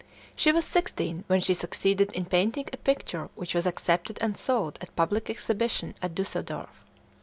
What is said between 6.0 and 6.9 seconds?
at Dusseldorf.